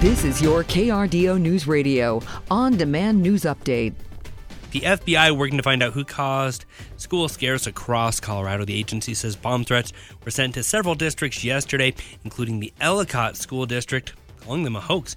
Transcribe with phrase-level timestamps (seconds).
[0.00, 3.92] This is your KRDO News Radio on demand news update.
[4.70, 6.64] The FBI working to find out who caused
[6.96, 8.64] school scares across Colorado.
[8.64, 9.92] The agency says bomb threats
[10.24, 11.92] were sent to several districts yesterday,
[12.24, 15.16] including the Ellicott School District, calling them a hoax.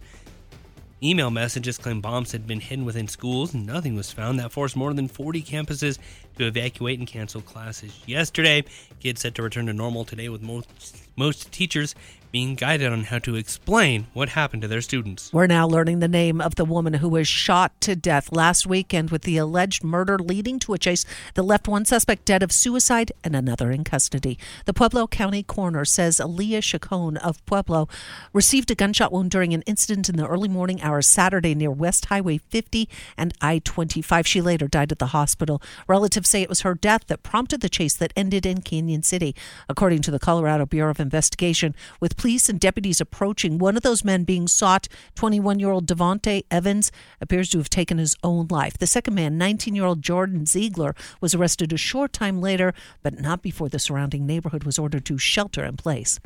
[1.03, 3.53] Email messages claim bombs had been hidden within schools.
[3.53, 4.39] Nothing was found.
[4.39, 5.99] That forced more than 40 campuses
[6.37, 8.63] to evacuate and cancel classes yesterday.
[9.01, 11.93] Kids set to return to normal today, with most, most teachers
[12.33, 15.31] being guided on how to explain what happened to their students.
[15.31, 19.11] We're now learning the name of the woman who was shot to death last weekend
[19.11, 23.11] with the alleged murder leading to a chase that left one suspect dead of suicide
[23.23, 24.39] and another in custody.
[24.65, 27.87] The Pueblo County coroner says Aaliyah Chacon of Pueblo
[28.33, 32.05] received a gunshot wound during an incident in the early morning hours Saturday near West
[32.05, 34.27] Highway 50 and I 25.
[34.27, 35.61] She later died at the hospital.
[35.87, 39.35] Relatives say it was her death that prompted the chase that ended in Cañon City.
[39.67, 44.03] According to the Colorado Bureau of Investigation, with police and deputies approaching, one of those
[44.03, 48.77] men being sought, 21 year old Devonte Evans, appears to have taken his own life.
[48.77, 53.19] The second man, 19 year old Jordan Ziegler, was arrested a short time later, but
[53.19, 56.19] not before the surrounding neighborhood was ordered to shelter in place.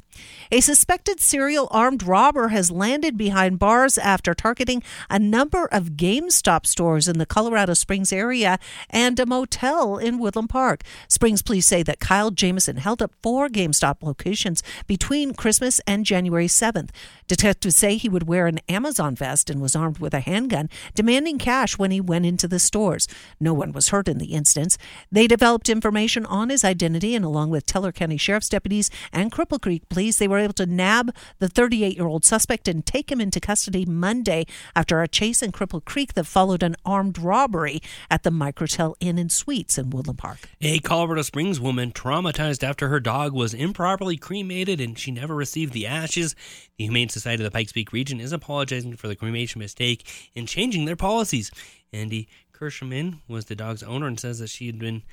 [0.52, 6.66] A suspected serial armed robber has landed behind bars after targeting a number of GameStop
[6.66, 8.58] stores in the Colorado Springs area
[8.90, 10.82] and a motel in Woodland Park.
[11.08, 16.48] Springs police say that Kyle Jameson held up four GameStop locations between Christmas and January
[16.48, 16.90] 7th.
[17.28, 21.38] Detectives say he would wear an Amazon vest and was armed with a handgun, demanding
[21.38, 23.08] cash when he went into the stores.
[23.40, 24.76] No one was hurt in the instance.
[25.12, 29.62] They developed information on his identity, and along with Teller County Sheriff's deputies and Cripple
[29.62, 33.22] Creek police, they were able to nab the 38 year old suspect and take him
[33.22, 38.24] into custody Monday after a chase in Cripple Creek that followed an armed robbery at
[38.24, 40.50] the Microtel Inn and Suites in Woodland Park.
[40.62, 45.74] A Colorado Springs woman traumatized after her dog was improperly cremated and she never received
[45.74, 46.36] the ashes.
[46.78, 50.48] The Humane Society of the Pikes Peak region is apologizing for the cremation mistake and
[50.48, 51.52] changing their policies.
[51.94, 55.04] Andy Kirschman was the dog's owner and says that she had been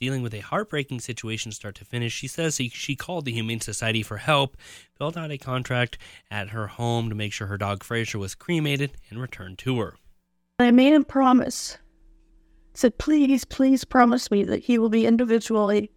[0.00, 2.12] dealing with a heartbreaking situation start to finish.
[2.12, 4.56] She says he, she called the Humane Society for help,
[4.96, 5.98] filled out a contract
[6.30, 9.96] at her home to make sure her dog Fraser was cremated and returned to her.
[10.58, 11.78] I made him promise.
[12.74, 15.90] Said, please, please promise me that he will be individually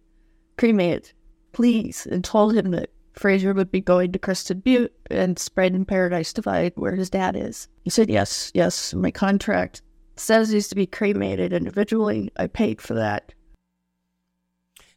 [0.58, 1.12] cremated.
[1.52, 2.06] Please.
[2.10, 6.32] And told him that Fraser would be going to Crested Butte and spread in Paradise
[6.32, 7.68] Divide where his dad is.
[7.84, 9.82] He said, yes, yes, my contract
[10.16, 12.32] says he's to be cremated individually.
[12.36, 13.33] I paid for that.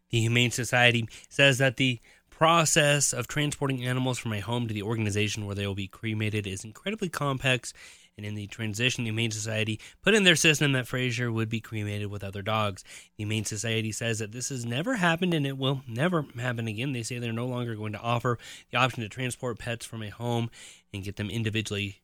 [0.10, 4.84] The Humane Society says that the process of transporting animals from a home to the
[4.84, 7.74] organization where they will be cremated is incredibly complex.
[8.16, 11.60] And in the transition, the Humane Society put in their system that Fraser would be
[11.60, 12.84] cremated with other dogs.
[13.16, 16.94] The Humane Society says that this has never happened and it will never happen again.
[16.94, 18.40] They say they're no longer going to offer
[18.72, 20.50] the option to transport pets from a home
[20.94, 22.02] and get them individually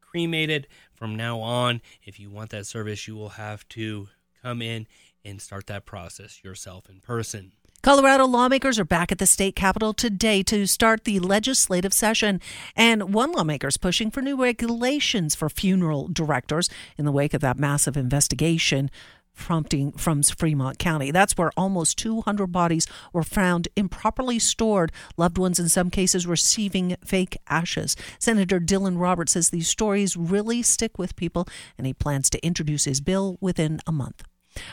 [0.00, 0.66] cremated.
[0.94, 4.08] From now on, if you want that service, you will have to
[4.42, 4.86] come in
[5.24, 7.52] and start that process yourself in person.
[7.82, 12.40] Colorado lawmakers are back at the state capitol today to start the legislative session,
[12.74, 17.42] and one lawmaker is pushing for new regulations for funeral directors in the wake of
[17.42, 18.90] that massive investigation
[19.36, 21.10] prompting from Fremont County.
[21.10, 26.96] That's where almost 200 bodies were found improperly stored, loved ones in some cases receiving
[27.04, 27.96] fake ashes.
[28.18, 31.46] Senator Dylan Roberts says these stories really stick with people,
[31.76, 34.24] and he plans to introduce his bill within a month.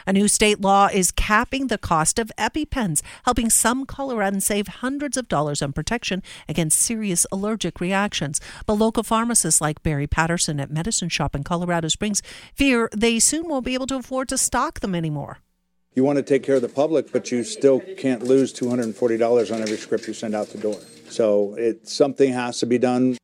[0.05, 5.17] A new state law is capping the cost of EpiPens, helping some Coloradans save hundreds
[5.17, 8.39] of dollars on protection against serious allergic reactions.
[8.65, 12.21] But local pharmacists like Barry Patterson at Medicine Shop in Colorado Springs
[12.55, 15.39] fear they soon won't be able to afford to stock them anymore.
[15.93, 19.61] You want to take care of the public, but you still can't lose $240 on
[19.61, 20.79] every script you send out the door.
[21.09, 23.17] So it something has to be done.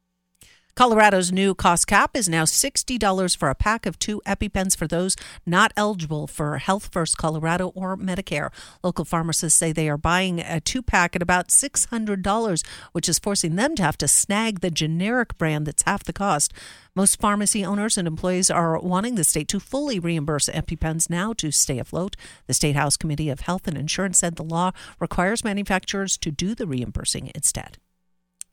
[0.78, 5.16] Colorado's new cost cap is now $60 for a pack of two EpiPens for those
[5.44, 8.52] not eligible for Health First Colorado or Medicare.
[8.84, 13.56] Local pharmacists say they are buying a two pack at about $600, which is forcing
[13.56, 16.54] them to have to snag the generic brand that's half the cost.
[16.96, 21.50] Most pharmacy owners and employees are wanting the state to fully reimburse EpiPens now to
[21.50, 22.16] stay afloat.
[22.46, 26.54] The State House Committee of Health and Insurance said the law requires manufacturers to do
[26.54, 27.80] the reimbursing instead.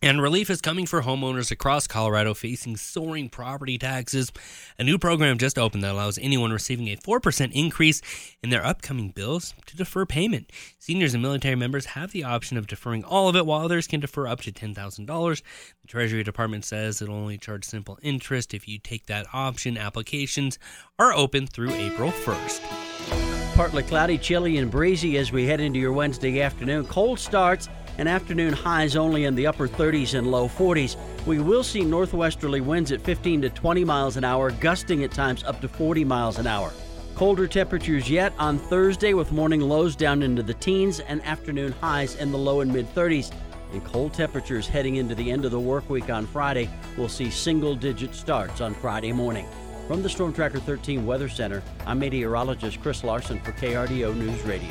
[0.03, 4.31] And relief is coming for homeowners across Colorado facing soaring property taxes.
[4.79, 8.03] A new program just opened that allows anyone receiving a 4% increase
[8.43, 10.51] in their upcoming bills to defer payment.
[10.79, 14.01] Seniors and military members have the option of deferring all of it, while others can
[14.01, 15.43] defer up to $10,000.
[15.81, 19.79] The Treasury Department says it'll only charge simple interest if you take that option.
[19.79, 20.59] Applications
[20.99, 23.55] are open through April 1st.
[23.55, 26.85] Partly cloudy, chilly, and breezy as we head into your Wednesday afternoon.
[26.87, 27.69] Cold starts
[27.99, 30.97] and afternoon highs only in the upper 30s and low 40s.
[31.27, 35.45] We will see northwesterly winds at 15 to 20 miles an hour, gusting at times
[35.45, 36.73] up to 40 miles an hour.
[37.15, 42.17] Colder temperatures yet on Thursday with morning lows down into the teens and afternoon highs
[42.17, 43.33] in the low and mid 30s.
[43.73, 46.69] And cold temperatures heading into the end of the work week on Friday.
[46.97, 49.47] We'll see single digit starts on Friday morning.
[49.87, 54.71] From the Storm Tracker 13 Weather Center, I'm meteorologist Chris Larson for KRDO News Radio.